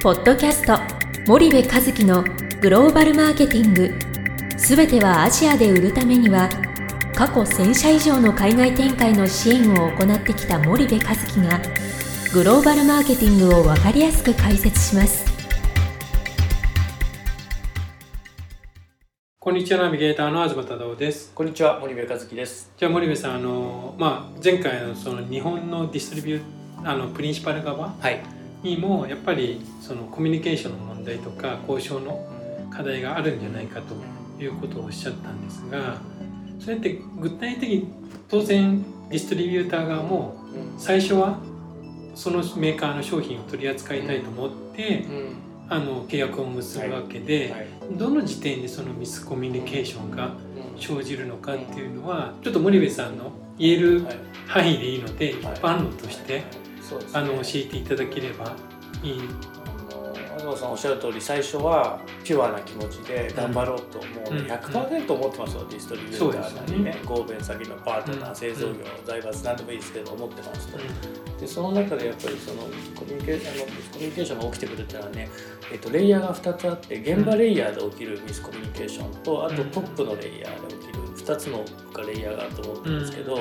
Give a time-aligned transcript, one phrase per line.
[0.00, 0.78] ポッドキャスト
[1.26, 2.22] 森部和樹の
[2.60, 3.92] グローバルマーケティング。
[4.56, 6.48] すべてはアジアで売るためには
[7.16, 11.60] 過去1000社以上の海外展開の支援を行ってきた森部和樹が
[12.32, 15.26] グローバルマーケティングを分かりやすく解説します。
[19.40, 21.32] こんにちはナビゲーターの東忠夫です。
[21.34, 22.70] こんにちは森部和樹です。
[22.76, 32.26] じゃあ森部さんあの、まあ、前回のその日本のディストリビューあのプリンシパル側はいにもやっぱりそのコミュニケーションの問題とか交渉の
[32.70, 33.94] 課題があるんじゃないかと
[34.42, 35.96] いうことをおっしゃったんですが
[36.60, 37.88] それって具体的に
[38.28, 40.36] 当然ディストリビューター側も
[40.76, 41.38] 最初は
[42.14, 45.34] そのメーカーの商品を取り扱いたいと思ってうん。
[45.70, 47.66] あの契約を結ぶわけで、はい。
[47.98, 50.32] どの時点でそのミスコミュニケーションがうん。
[50.80, 55.54] 生じるのかっていうのはちょっと森部さんの言えるはい範囲でいいので一はい。
[55.56, 56.42] 般論として
[56.88, 57.20] そうですね。
[57.20, 58.54] あの教えていただければ
[59.02, 59.20] いい。
[59.20, 66.96] あの東さんおっしゃる通り最初はピュアな気持ちで頑張ろうと、もううん100%思ってますよ、ディストリビューターなりね。
[67.04, 70.78] 合弁先のパートナー、うん製造業財閥何でもいいですけど思ってますと、
[71.40, 72.62] でその中でやっぱりその
[72.94, 75.28] コミュニケーションコミュニケーションが起きてくるっていうのはね、
[75.72, 81.64] えっと、レイヤーが2つあって現場レイヤーで起きるミスコミュニケーションとあとトップのレイヤーで起きる2つの
[82.06, 83.38] レイヤーがあると思うんですけど、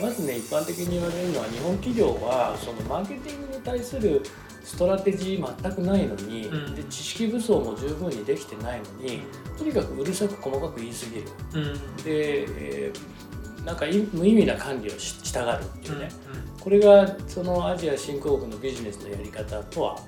[0.00, 4.22] まずね一般的に言われるのは日本企業はそのマーケティングに対する
[4.62, 6.74] ストラテジー全くないのに、うん。
[6.74, 9.22] で知識武装も十分にできてないのに
[9.58, 11.28] とにかくうるさく細かく言い過ぎる。
[11.54, 11.96] うん。
[12.04, 12.44] で、
[12.86, 13.24] えー
[13.64, 16.10] なんかい無意味な管理をししたがるっていうね、
[16.60, 19.98] これがそのアジア新興国のビジネスのやり方とは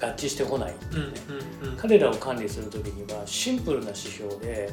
[0.00, 1.20] 合致してこないってうんいうね、
[1.62, 1.68] うん。
[1.68, 1.76] うん。
[1.76, 4.68] 彼らを管理する時にはシンプルな指標で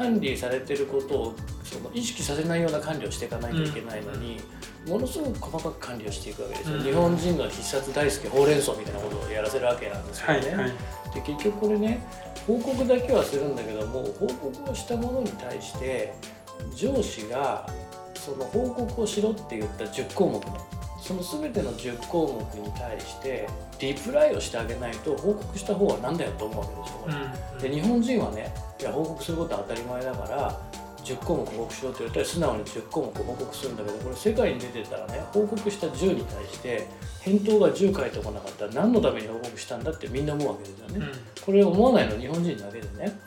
[0.00, 4.40] 管理されてることをその意識させないような管理をしていかないといけないのに、
[4.88, 6.82] ものすごく細かく管理をしていくわけですよ、うん。
[6.82, 10.70] 日本人の必殺大好きほうれん草みたいなことをやらせるわけなんですよね、はいはい。
[11.14, 12.02] で結局これね
[12.46, 16.14] 報告だけはするんだけども報告をしたものに対して
[16.74, 17.68] 上司が
[18.14, 23.48] その報告をしろって言った10項目ねその全ての10項目に対して
[23.80, 27.70] リプライをしてあげないと報告した方は何だよと思うわけですよ。
[27.70, 30.60] で日本人はねいや報告することは当たり前だから
[31.04, 36.86] 10項目報告しろって言ったら素直に10項目報告するんだけどこれ世界に出てたらね報告した10に対して
[37.20, 40.98] 返答が10返ってこなかったら何のために報告したんだってみんな思うわけですよね。
[40.98, 41.44] うん。
[41.44, 43.18] これ思わないの日本人だけでね。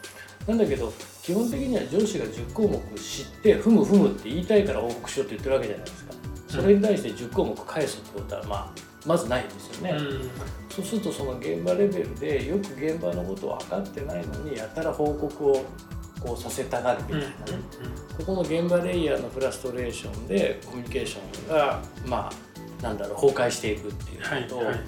[0.47, 0.91] なんだけど
[1.23, 6.12] 基本的には上司が10項目知ってふむふむって言いたいから報告しろって言ってるわけじゃないですか
[6.61, 8.71] それに対して10項目返すってことはまあ
[9.05, 10.29] まずないですよね、うん。
[10.69, 15.65] そうするとその現場レベルでよく現場のことを分かってないのにやたら報告を
[16.21, 17.33] こうさせたがるみたいなね、
[18.17, 24.79] ここの現場レイヤーのフラストレーションでコミュニケーションがまあなんだろう崩壊していくっていうことと、はいはい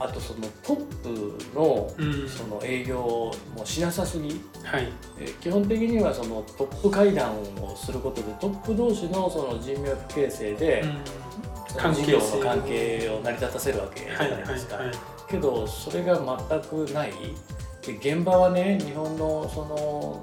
[0.00, 2.28] あとそのトップのうん。
[2.28, 4.40] その営業をもうしなさすぎ。
[4.62, 4.88] はい。
[5.18, 7.32] えー基本的にはそのトップ会談
[7.62, 10.84] をすることでトップ同士のその人脈形成で、
[11.68, 14.76] その事業の関係を成り立たせるわけじゃはいはいないですか。
[14.76, 14.90] はい。
[15.28, 16.16] けどそれが
[16.48, 17.12] 全くない。
[17.86, 20.22] で現場はね日本のその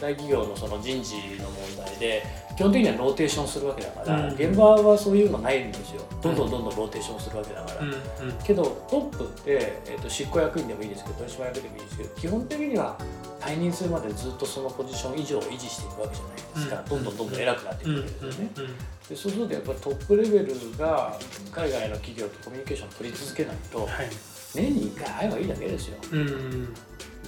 [0.00, 2.22] 大企業のその人事の問題で
[2.58, 4.34] 基本的にはローテーションするわけだから、うん。
[4.34, 6.02] 現場はそういうのないんですよ。
[6.20, 7.98] どんどんどんどんローテーションするわけだから、うんうん。
[8.42, 12.98] けどトップって、えー、と執行役員でもいいですけど取締役でもいいですけど基本的には
[13.40, 16.88] 退任するまでずっとそのポジション以上を維持していくわけじゃないですか、うん。
[16.88, 18.66] どんどんどんどん偉くなっていうんくわけですよね、うん。
[18.66, 18.74] で
[19.08, 21.16] そうするとやっぱりトップレベルが
[21.52, 24.10] 海外の企業とコミュニケーションを取り続けないとはい。
[24.54, 25.96] 年に1回会えばいいだけですよ。
[26.10, 26.74] うん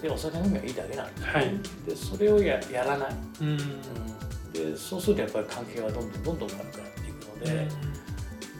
[0.00, 1.50] でお酒飲めばいいだけなんですよ、はい。
[1.86, 3.48] でそれをややらない、うん。
[3.48, 3.58] うん、
[4.52, 7.68] でそうするとやっぱり関係はどんどんどんどん悪くなっていくので、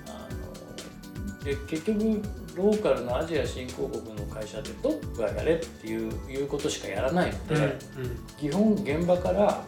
[0.07, 0.29] あ
[1.39, 2.23] ので結局
[2.57, 7.71] ローカルのアジア新興国の会社ってトップがやれっていういうことしかやらないので、うんうん。
[8.39, 9.63] 基本現場から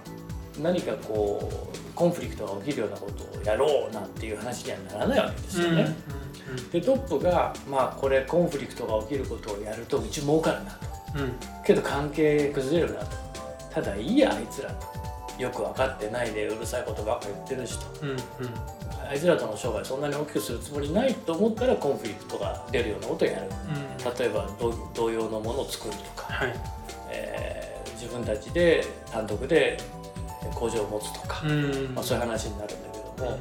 [0.60, 5.94] 何かこうコンフリクトが起きるようなことをやろうなんていう話にはならないわけですよね。
[6.70, 10.86] でトップがまあこれコンフリクトが起きることをやるとうち儲かるなと
[11.64, 13.06] けど関係崩れるなと。
[13.72, 14.92] ただいいやあいつらと。
[15.38, 17.86] よく分かってないでうるさいことばっか言ってるしと。
[18.02, 18.18] うんうん。
[19.08, 23.46] あいつらとの商売そんなに大きくするつもりないと思ったらコンフリクトが出るようなことをやる。
[23.46, 24.18] うん。
[24.18, 26.54] 例えば同同様のものを作るとか、はい。
[27.10, 27.72] えー
[28.02, 29.78] 自分たちで単独で
[30.56, 31.94] 工場を持つとか、うん。
[31.94, 33.38] まあ、そういう話になるんだけども、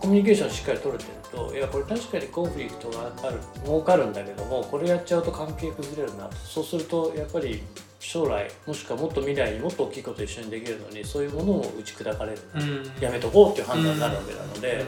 [0.00, 6.36] コミュニケーションしっかり取れてるといやこれ確かにコンフリクトがある儲かるんだけどもこれやっちゃうと関係崩れるなと。
[6.36, 7.62] そうするとやっぱり
[7.98, 12.92] 将来もしくはもっと未来にもっと大きいことを一緒にできるのにそういうものを打ち砕かれる、うん。
[13.00, 14.84] やめとこうっていう判断になるわけなので、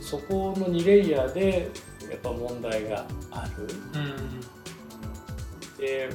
[0.00, 1.70] そこの2レイヤーで、
[2.10, 3.66] やっぱ問題がある。
[3.94, 4.40] うん。
[5.78, 6.08] で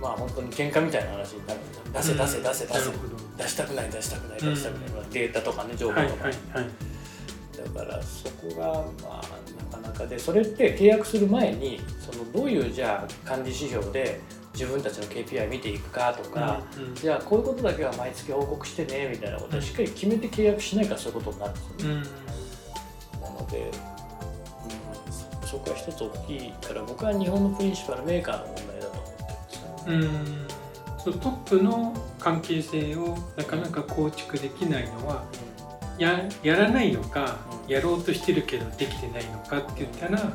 [0.00, 1.60] まあ本当に喧嘩みたいな話になる
[1.92, 3.18] 出せ出せ出せ出せ。
[3.38, 14.20] 出したくない出したくないうん出したくない、データとかね情報とか、だからそこがまあなかなかでそれって契約する前にそのどういうじゃあ管理指標で
[14.52, 16.94] 自分たちの KPI 見ていくかとか、うんうん。
[16.94, 22.02] じゃあこういうことだけは毎月報告してねみたいなことをしっかり決めて契約しないからそういうことになるんですよね。
[23.14, 23.22] うん。
[23.22, 23.70] なので、
[25.06, 28.67] うん、そそこは一つ大きいから僕は日本のプリンシパルメーカーの問
[29.88, 30.46] うん。
[30.98, 35.24] そのトップの関係性をなかなか構築できないのは
[35.98, 37.72] ややらないのか、うん。
[37.72, 40.32] やろうとしてるけどできてないのかって言ったら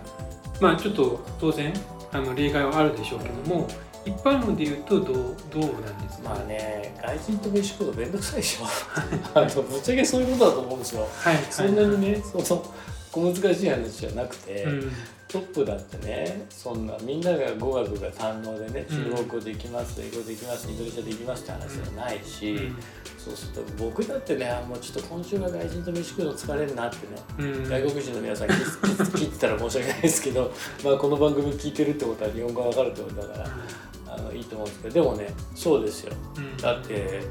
[0.62, 1.74] まあちょっと当然
[2.12, 3.68] あの例外はあるでしょうけども
[4.06, 8.66] 一般論で言うとどうどうなんですか、まあね、外人と飯食うのめんどくさいでしょ。
[9.34, 11.08] あのぶっちゃけそういうことだと思うんですよ。
[11.16, 11.36] はい。
[11.36, 11.46] はい。
[11.50, 12.66] そんなにね、その
[13.12, 14.92] 小難しい話じゃなくて、うん
[15.34, 19.16] トップだってね、そんなみんなが語学が堪能でね、うん。
[19.16, 22.76] 中国語できます、英語できます、インドネシアできますって話じゃないし、うん。
[23.18, 27.68] そうすると僕だってね、あもうちょっと今週は外人と飯食うの疲れるなってね、うん。
[27.68, 30.52] 外国人の皆さん聞い聞いてたら申し訳ないですけど、
[30.86, 33.50] まあ、この番組聞いてるってことは日本語が分かるってことだから
[34.14, 36.14] あのいいと思うんですけどでもねそうですよ。
[36.38, 36.58] うん。
[36.58, 37.22] だって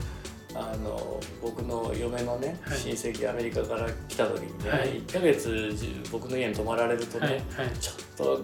[0.55, 2.79] あの僕の嫁のね、はい。
[2.79, 4.89] 親戚アメリカから来た時にね、はい。
[5.01, 7.35] 1ヶ月じ僕の家に泊まられるとね、はい
[7.67, 7.79] はい。
[7.81, 8.41] ちょっと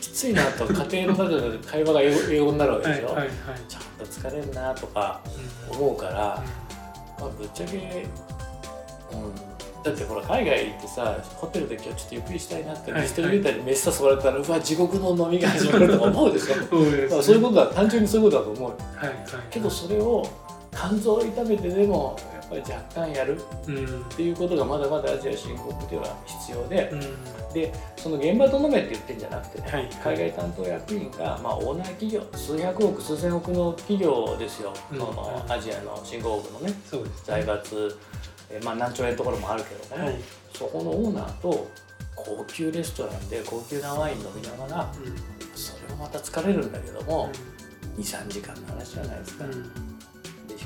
[0.00, 3.28] きついなと家庭の中で会話が英語になるわけでしょ、はい
[3.68, 5.20] ちょっと疲れるなとか
[5.70, 5.76] うん。
[5.76, 6.42] 思うから、
[7.18, 9.34] まあ、ぶっちゃけ、うん、
[9.82, 16.54] だってほら海外行ってさホテルで今日ちょっとゆっくりしたいなってはいリスト入れたり飯誘われたら、うわ地獄の飲みが始まるとか思うでしょ？
[16.70, 18.76] そうですまあそういうことは単純にそういうことだと思うよ。
[18.96, 19.18] はいはい。
[19.50, 20.26] けどそれを
[20.72, 23.40] 肝臓を痛めてでもやっぱり若干やる。
[23.66, 24.00] うん。
[24.02, 26.90] っていうことがまだまだアジア新興国では必要で。
[26.92, 27.00] うん。
[27.52, 29.90] でその現場と飲めって言ってるんじゃなくてね、はい。
[30.16, 34.98] 海外担当役員が、まあ、オーナー企業数百億数千億の企業ですよ、うん。
[34.98, 37.98] そのアジアの新興国のねそうです財閥、
[38.50, 40.16] えーまあ、何兆円のところもあるけども、はい。
[40.54, 41.68] そこのオーナーと
[42.14, 45.30] 高級レストランで高級なワイン飲みながらうん。
[45.56, 47.30] それもまた疲れるんだけども、
[47.98, 49.44] 23時間の話じゃないですか、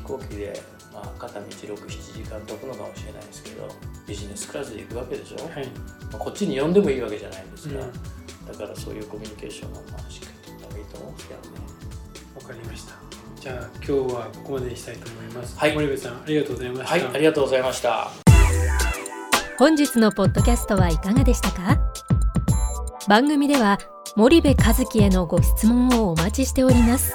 [0.04, 0.62] 行機で、
[0.92, 3.68] まあ、片道67時間飛ぶのかもしれないですけど
[4.06, 5.66] ビジネスクラスで行くわけでしょ、はい。
[6.12, 7.92] まあこっちに呼んでもいいわけじゃないんですが、うん。
[8.46, 11.40] だからそういうコミュニケーションをまあしっかり取った方がいいと思うんですけど。
[11.40, 11.48] ね
[12.36, 12.94] わかりました。
[13.40, 15.58] じゃあ今日はここまでにしたいと思います。
[15.58, 15.74] はい。
[15.74, 16.90] 森部さんありがとうございました。
[16.90, 18.10] はいありがとうございました。
[19.58, 21.78] 本日のポッドキャストはいかがでしたか？
[23.08, 23.78] 番組では
[24.16, 27.14] 森部和樹へのご質問をお待ちしております